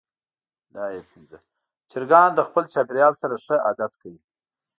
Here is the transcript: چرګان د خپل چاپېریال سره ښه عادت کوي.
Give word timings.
چرګان 1.91 2.29
د 2.35 2.39
خپل 2.47 2.63
چاپېریال 2.73 3.13
سره 3.21 3.35
ښه 3.45 3.55
عادت 3.65 3.93
کوي. 4.01 4.19